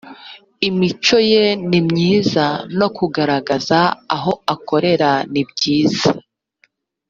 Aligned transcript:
imico 0.67 1.17
ye 1.31 1.45
ni 1.69 1.79
myiza 1.89 2.45
no 2.79 2.87
kugaragaza 2.97 3.79
aho 4.15 4.31
akorera 4.53 5.11
ni 5.33 5.41
byiza 5.49 6.09